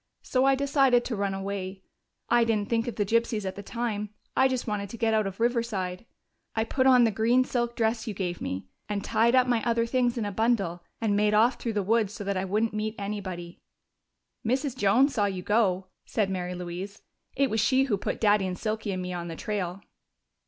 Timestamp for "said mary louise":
16.07-17.03